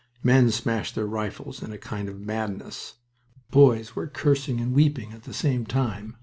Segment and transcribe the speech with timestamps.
[0.23, 2.95] Men smashed their rifles in a kind of madness.
[3.51, 6.17] Boys were cursing and weeping at the same time.